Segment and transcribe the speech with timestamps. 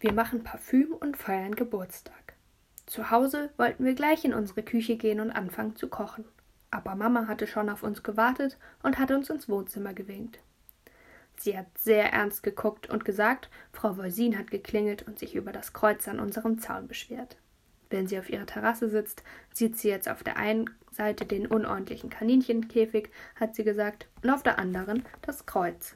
[0.00, 2.32] Wir machen Parfüm und feiern Geburtstag.
[2.86, 6.24] Zu Hause wollten wir gleich in unsere Küche gehen und anfangen zu kochen.
[6.70, 10.38] Aber Mama hatte schon auf uns gewartet und hatte uns ins Wohnzimmer gewinkt.
[11.36, 15.74] Sie hat sehr ernst geguckt und gesagt, Frau Wolsin hat geklingelt und sich über das
[15.74, 17.36] Kreuz an unserem Zaun beschwert.
[17.90, 19.22] Wenn sie auf ihrer Terrasse sitzt,
[19.52, 24.42] sieht sie jetzt auf der einen Seite den unordentlichen Kaninchenkäfig, hat sie gesagt, und auf
[24.42, 25.94] der anderen das Kreuz.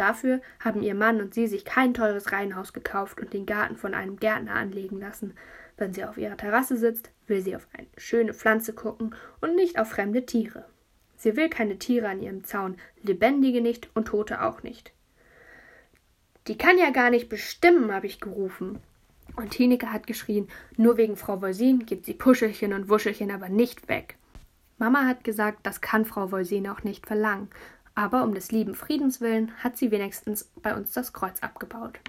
[0.00, 3.92] Dafür haben ihr Mann und sie sich kein teures Reihenhaus gekauft und den Garten von
[3.92, 5.34] einem Gärtner anlegen lassen.
[5.76, 9.78] Wenn sie auf ihrer Terrasse sitzt, will sie auf eine schöne Pflanze gucken und nicht
[9.78, 10.64] auf fremde Tiere.
[11.18, 14.94] Sie will keine Tiere an ihrem Zaun, lebendige nicht und tote auch nicht.
[16.46, 18.78] Die kann ja gar nicht bestimmen, habe ich gerufen.
[19.36, 20.48] Und Tineke hat geschrien,
[20.78, 24.16] nur wegen Frau Wolsin gibt sie Puschelchen und Wuschelchen aber nicht weg.
[24.78, 27.50] Mama hat gesagt, das kann Frau Wolsin auch nicht verlangen,
[28.00, 32.00] aber um des lieben Friedens willen hat sie wenigstens bei uns das Kreuz abgebaut.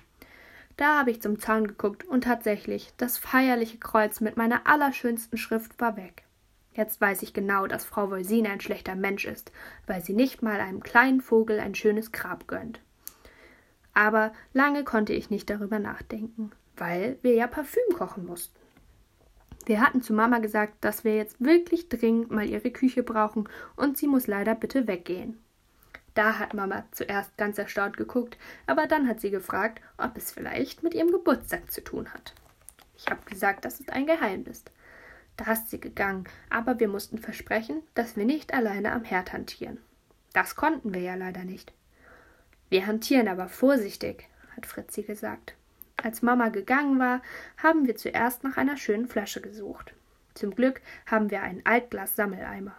[0.78, 5.82] Da habe ich zum Zaun geguckt und tatsächlich, das feierliche Kreuz mit meiner allerschönsten Schrift
[5.82, 6.24] war weg.
[6.74, 9.52] Jetzt weiß ich genau, dass Frau Wolsin ein schlechter Mensch ist,
[9.86, 12.80] weil sie nicht mal einem kleinen Vogel ein schönes Grab gönnt.
[13.94, 18.58] Aber lange konnte ich nicht darüber nachdenken, weil wir ja Parfüm kochen mussten.
[19.66, 23.98] Wir hatten zu Mama gesagt, dass wir jetzt wirklich dringend mal ihre Küche brauchen und
[23.98, 25.38] sie muss leider bitte weggehen.
[26.14, 30.84] Da hat Mama zuerst ganz erstaunt geguckt, aber dann hat sie gefragt, ob es vielleicht
[30.84, 32.34] mit ihrem Geburtstag zu tun hat.
[32.98, 34.64] Ich habe gesagt, das ist ein Geheimnis.
[35.38, 39.80] Da ist sie gegangen, aber wir mussten versprechen, dass wir nicht alleine am Herd hantieren.
[40.34, 41.74] Das konnten wir ja leider nicht.
[42.70, 45.56] Wir hantieren aber vorsichtig, hat Fritzi gesagt.
[45.98, 47.22] Als Mama gegangen war,
[47.58, 49.94] haben wir zuerst nach einer schönen Flasche gesucht.
[50.34, 52.76] Zum Glück haben wir einen Altglas-Sammeleimer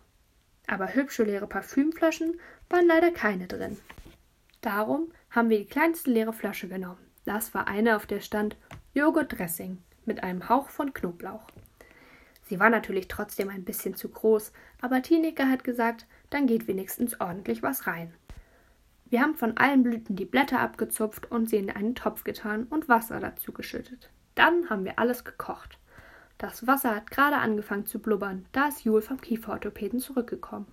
[0.72, 3.76] aber hübsche leere Parfümflaschen waren leider keine drin.
[4.62, 7.06] Darum haben wir die kleinste leere Flasche genommen.
[7.26, 8.56] Das war eine, auf der stand
[8.94, 11.46] Joghurt-Dressing mit einem Hauch von Knoblauch.
[12.44, 17.20] Sie war natürlich trotzdem ein bisschen zu groß, aber Tineke hat gesagt, dann geht wenigstens
[17.20, 18.14] ordentlich was rein.
[19.10, 22.88] Wir haben von allen Blüten die Blätter abgezupft und sie in einen Topf getan und
[22.88, 24.10] Wasser dazu geschüttet.
[24.36, 25.78] Dann haben wir alles gekocht.
[26.42, 30.66] Das Wasser hat gerade angefangen zu blubbern, da ist Jul vom Kieferorthopäden zurückgekommen.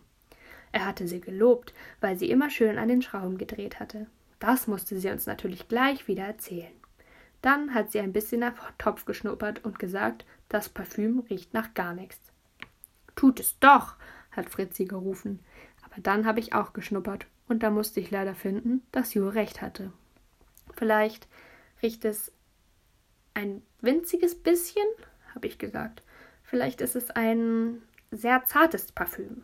[0.72, 4.08] Er hatte sie gelobt, weil sie immer schön an den Schrauben gedreht hatte.
[4.40, 6.74] Das musste sie uns natürlich gleich wieder erzählen.
[7.44, 11.94] Dann hat sie ein bisschen nach Topf geschnuppert und gesagt, das Parfüm riecht nach gar
[11.94, 12.20] nichts.
[13.16, 13.96] Tut es doch,
[14.32, 15.40] hat Fritzi gerufen.
[15.84, 19.62] Aber dann habe ich auch geschnuppert und da musste ich leider finden, dass Jul recht
[19.62, 19.94] hatte.
[20.74, 21.28] Vielleicht
[21.84, 22.32] riecht es
[23.36, 24.88] ein winziges bisschen,
[25.36, 26.04] habe ich gesagt.
[26.44, 27.82] Vielleicht ist es ein
[28.12, 29.44] sehr zartes Parfüm.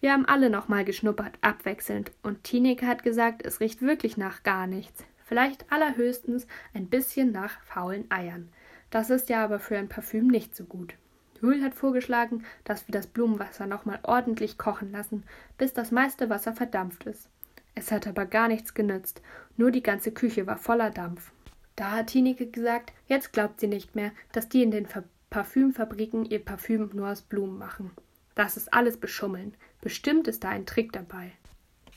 [0.00, 4.66] Wir haben alle nochmal geschnuppert, abwechselnd, und Tineke hat gesagt, es riecht wirklich nach gar
[4.66, 5.04] nichts.
[5.24, 8.50] Vielleicht allerhöchstens ein bisschen nach faulen Eiern.
[8.90, 10.94] Das ist ja aber für ein Parfüm nicht so gut.
[11.40, 15.24] Jul hat vorgeschlagen, dass wir das Blumenwasser nochmal ordentlich kochen lassen,
[15.58, 17.28] bis das meiste Wasser verdampft ist.
[17.74, 19.20] Es hat aber gar nichts genützt,
[19.56, 21.32] nur die ganze Küche war voller Dampf.
[21.76, 26.24] Da hat Tineke gesagt, jetzt glaubt sie nicht mehr, dass die in den Ver Parfümfabriken
[26.26, 27.90] ihr Parfüm nur aus Blumen machen.
[28.36, 29.56] Das ist alles Beschummeln.
[29.80, 31.32] Bestimmt ist da ein Trick dabei.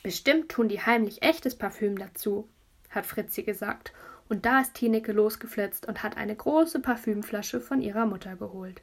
[0.02, 2.48] Bestimmt tun die heimlich echtes Parfüm dazu,
[2.90, 3.92] hat Fritzi gesagt,
[4.28, 8.82] und da ist Tineke losgeflitzt und hat eine große Parfümflasche von ihrer Mutter geholt.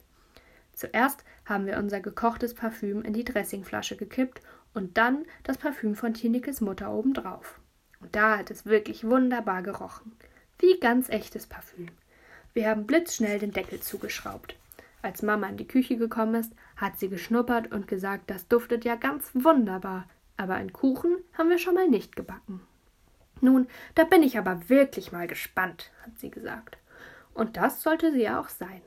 [0.72, 4.40] Zuerst haben wir unser gekochtes Parfüm in die Dressingflasche gekippt
[4.72, 7.60] und dann das Parfüm von Tinekes Mutter obendrauf.
[8.00, 10.16] Und da hat es wirklich wunderbar gerochen
[10.58, 11.88] wie ganz echtes Parfüm.
[12.54, 14.56] Wir haben blitzschnell den Deckel zugeschraubt.
[15.02, 18.96] Als Mama in die Küche gekommen ist, hat sie geschnuppert und gesagt, das duftet ja
[18.96, 22.60] ganz wunderbar, aber einen Kuchen haben wir schon mal nicht gebacken.
[23.40, 26.78] Nun, da bin ich aber wirklich mal gespannt, hat sie gesagt.
[27.34, 28.80] Und das sollte sie ja auch sein.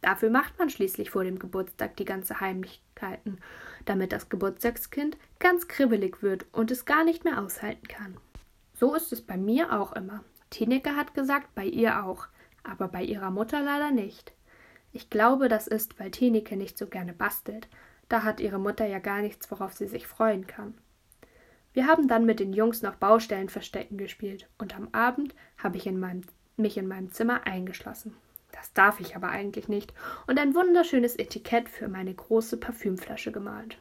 [0.00, 3.38] Dafür macht man schließlich vor dem Geburtstag die ganze Heimlichkeiten,
[3.84, 8.16] damit das Geburtstagskind ganz kribbelig wird und es gar nicht mehr aushalten kann.
[8.74, 10.24] So ist es bei mir auch immer.
[10.54, 12.28] Tineke hat gesagt, bei ihr auch,
[12.62, 14.32] aber bei ihrer Mutter leider nicht.
[14.92, 17.66] Ich glaube, das ist, weil Tineke nicht so gerne bastelt.
[18.08, 20.74] Da hat ihre Mutter ja gar nichts, worauf sie sich freuen kann.
[21.72, 25.98] Wir haben dann mit den Jungs noch Baustellenverstecken gespielt und am Abend habe ich in
[25.98, 26.22] meinem,
[26.56, 28.14] mich in meinem Zimmer eingeschlossen.
[28.52, 29.92] Das darf ich aber eigentlich nicht
[30.28, 33.78] und ein wunderschönes Etikett für meine große Parfümflasche gemalt.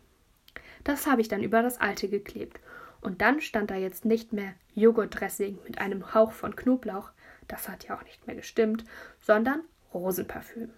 [0.83, 2.59] Das habe ich dann über das alte geklebt
[3.03, 7.11] und dann stand da jetzt nicht mehr Joghurtdressing mit einem Hauch von Knoblauch,
[7.47, 8.85] das hat ja auch nicht mehr gestimmt,
[9.19, 9.61] sondern
[9.93, 10.69] Rosenparfüm.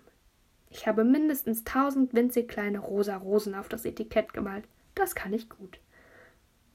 [0.69, 4.66] Ich habe mindestens tausend winzig kleine rosa Rosen auf das Etikett gemalt.
[4.94, 5.80] Das kann ich gut.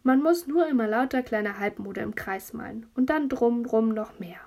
[0.02, 4.38] Man muss nur immer lauter kleine Halbmode im Kreis malen und dann drumrum noch mehr.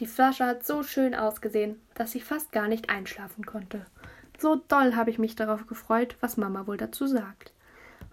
[0.00, 3.86] Die Flasche hat so schön ausgesehen, dass ich fast gar nicht einschlafen konnte.
[4.38, 7.52] So doll habe ich mich darauf gefreut, was Mama wohl dazu sagt.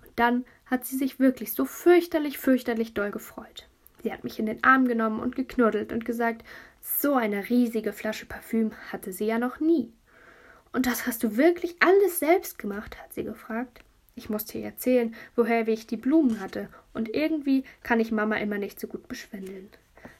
[0.04, 3.68] Und dann hat sie sich wirklich so fürchterlich, fürchterlich doll gefreut.
[4.04, 6.44] Sie hat mich in den Arm genommen und geknuddelt und gesagt,
[6.82, 9.92] so eine riesige Flasche Parfüm hatte sie ja noch nie.
[10.72, 13.02] Und das hast du wirklich alles selbst gemacht?
[13.02, 13.82] hat sie gefragt.
[14.14, 18.58] Ich musste ihr erzählen, woher ich die Blumen hatte, und irgendwie kann ich Mama immer
[18.58, 19.70] nicht so gut beschwindeln.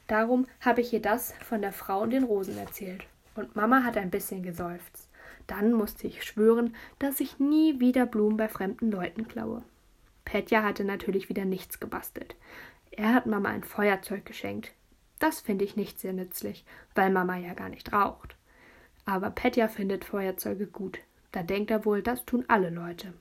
[0.06, 3.06] Darum habe ich ihr das von der Frau und den Rosen erzählt.
[3.34, 5.08] Und Mama hat ein bisschen geseufzt.
[5.46, 9.62] Dann musste ich schwören, dass ich nie wieder Blumen bei fremden Leuten klaue.
[10.36, 12.36] Petja hatte natürlich wieder nichts gebastelt.
[12.90, 14.74] Er hat Mama ein Feuerzeug geschenkt.
[15.18, 18.36] Das finde ich nicht sehr nützlich, weil Mama ja gar nicht raucht.
[19.06, 20.98] Aber Petja findet Feuerzeuge gut.
[21.32, 23.14] Da denkt er wohl, das tun alle Leute.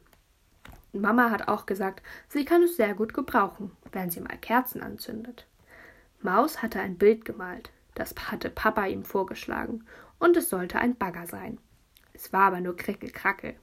[0.92, 5.48] Mama hat auch gesagt, sie kann es sehr gut gebrauchen, wenn sie mal Kerzen anzündet.
[6.20, 7.72] Maus hatte ein Bild gemalt.
[7.94, 9.86] Das hatte Papa ihm vorgeschlagen.
[10.20, 11.60] Und es sollte ein Bagger sein.
[12.12, 13.56] Es war aber nur Krickelkrackel.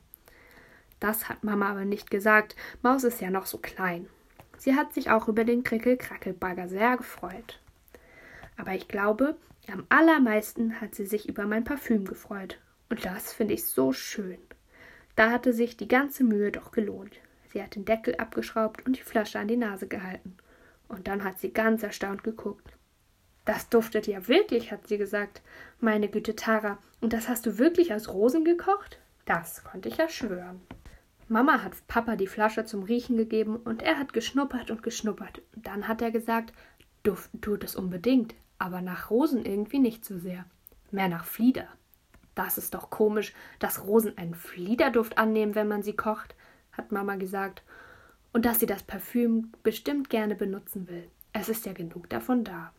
[1.03, 2.55] Das hat Mama aber nicht gesagt.
[2.81, 4.09] Maus ist ja noch so klein.
[4.57, 7.59] Sie hat sich auch über den Krickelkrackelbagger sehr gefreut.
[8.57, 9.35] Aber ich glaube,
[9.67, 12.61] am allermeisten hat sie sich über mein Parfüm gefreut.
[12.89, 14.39] Und das finde ich so schön.
[15.17, 17.17] Da hatte sich die ganze Mühe doch gelohnt.
[17.53, 20.37] Sie hat den Deckel abgeschraubt und die Flasche an die Nase gehalten.
[20.87, 22.75] Und dann hat sie ganz erstaunt geguckt.
[23.45, 25.43] Das duftet ja wirklich, hat sie gesagt.
[25.81, 29.01] Meine Güte, Tara, und das hast du wirklich aus Rosen gekocht?
[29.25, 30.61] Das konnte ich ja schwören.
[31.33, 35.43] Mama hat Papa die Flasche zum Riechen gegeben und er hat geschnuppert und geschnuppert.
[35.57, 36.53] Und dann hat er gesagt,
[37.03, 40.45] duften tut es unbedingt aber nach Rosen irgendwie nicht so sehr.
[40.93, 41.67] Mehr nach Flieder.
[42.37, 46.37] Das ist doch komisch, dass Rosen einen Fliederduft annehmen, wenn man sie kocht,
[46.71, 47.65] hat Mama gesagt,
[48.33, 51.11] und dass sie das Parfüm bestimmt gerne benutzen will.
[51.33, 52.73] Es ist ja genug davon da.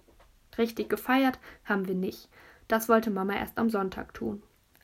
[0.57, 2.29] Richtig gefeiert haben wir nicht.
[2.69, 4.41] Das wollte Mama erst am Sonntag tun.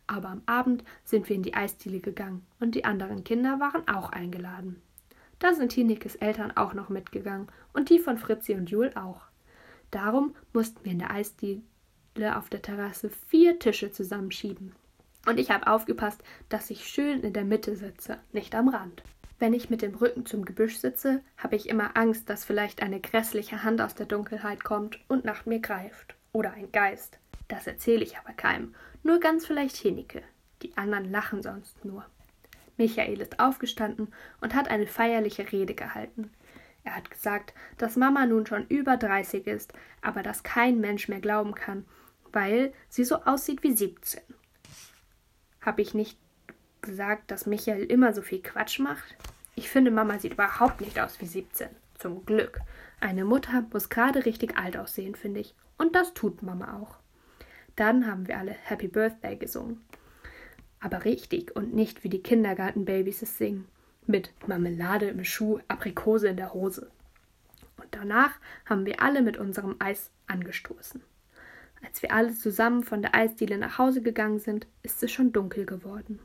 [0.09, 4.09] Aber am Abend sind wir in die Eisdiele gegangen und die anderen Kinder waren auch
[4.09, 4.81] eingeladen.
[5.38, 9.21] Da sind Tinikes Eltern auch noch mitgegangen und die von Fritzi und Jul auch.
[9.91, 11.61] Darum mussten wir in der Eisdiele
[12.35, 14.73] auf der Terrasse vier Tische zusammenschieben.
[15.27, 19.03] Und ich habe aufgepasst, dass ich schön in der Mitte sitze, nicht am Rand.
[19.38, 23.00] Wenn ich mit dem Rücken zum Gebüsch sitze, habe ich immer Angst, dass vielleicht eine
[23.00, 26.15] grässliche Hand aus der Dunkelheit kommt und nach mir greift.
[26.33, 27.19] Oder ein Geist.
[27.47, 28.73] Das erzähle ich aber keinem.
[29.03, 30.23] Nur ganz vielleicht Hinike.
[30.61, 32.05] Die anderen lachen sonst nur.
[32.77, 36.31] Michael ist aufgestanden und hat eine feierliche Rede gehalten.
[36.83, 41.19] Er hat gesagt, dass Mama nun schon über 30 ist, aber dass kein Mensch mehr
[41.19, 41.85] glauben kann,
[42.31, 44.21] weil sie so aussieht wie 17.
[45.61, 46.17] Habe ich nicht
[46.81, 49.15] gesagt, dass Michael immer so viel Quatsch macht?
[49.55, 51.67] Ich finde, Mama sieht überhaupt nicht aus wie 17.
[51.95, 52.61] Zum Glück.
[53.01, 55.53] Eine Mutter muss gerade richtig alt aussehen, finde ich.
[55.77, 56.98] Und das tut Mama auch.
[57.79, 59.79] Dann haben wir alle Happy Birthday gesungen.
[60.81, 63.69] Aber richtig und nicht wie die Kindergartenbabys es singen
[64.05, 66.91] mit Marmelade im Schuh, Aprikose in der Hose.
[67.77, 68.31] Und danach
[68.65, 71.01] haben wir alle mit unserem Eis angestoßen.
[71.85, 75.65] Als wir alle zusammen von der Eisdiele nach Hause gegangen sind, ist es schon dunkel
[75.65, 76.19] geworden.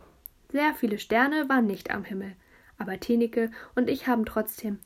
[0.51, 2.33] Sehr viele Sterne waren nicht am Himmel,
[2.79, 4.81] aber Tenike und ich haben trotzdem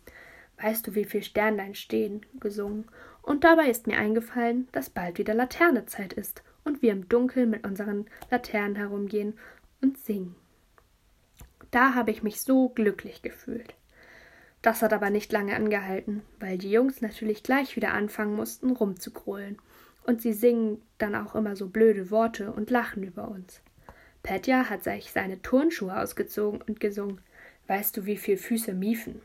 [0.61, 2.27] Weißt du, wie viel Sternlein stehen?
[2.41, 2.85] gesungen,
[3.23, 7.67] und dabei ist mir eingefallen, dass bald wieder Laternezeit ist und wir im Dunkeln mit
[7.67, 9.37] unseren Laternen herumgehen
[9.81, 10.37] und singen.
[11.71, 13.75] Da habe ich mich so glücklich gefühlt.
[14.63, 19.59] Das hat aber nicht lange angehalten, weil die Jungs natürlich gleich wieder anfangen mussten, rumzugrölen.
[20.05, 23.61] Und sie singen dann auch immer so blöde Worte und lachen über uns.
[24.23, 27.21] Petja hat sich seine Turnschuhe ausgezogen und gesungen.
[27.67, 29.21] Weißt du, wie viel Füße miefen?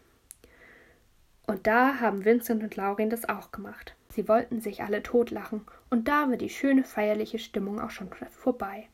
[1.45, 3.95] Und da haben Vincent und Laurin das auch gemacht.
[4.09, 8.87] Sie wollten sich alle totlachen, und da war die schöne feierliche Stimmung auch schon vorbei.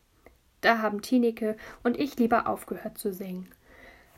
[0.62, 3.50] Da haben Tineke und ich lieber aufgehört zu singen.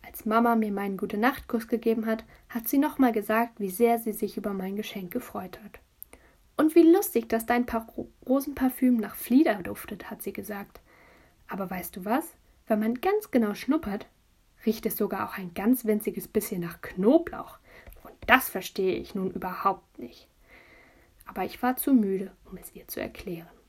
[0.05, 4.37] Als Mama mir meinen Gute-Nacht-Kuss gegeben hat, hat sie nochmal gesagt, wie sehr sie sich
[4.37, 5.79] über mein Geschenk gefreut hat.
[6.57, 7.87] Und wie lustig, dass dein pa
[8.27, 10.81] Rosenparfüm nach Flieder duftet, hat sie gesagt.
[11.47, 12.25] Aber weißt du was?
[12.67, 14.07] Wenn man ganz genau schnuppert,
[14.65, 17.57] riecht es sogar auch ein ganz winziges bisschen nach Knoblauch.
[18.27, 20.27] Das verstehe ich nun überhaupt nicht.
[21.25, 23.60] Aber ich war zu müde, um es ihr zu erklären.